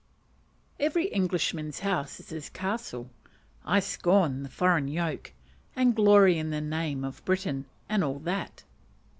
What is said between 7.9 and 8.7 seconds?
all that.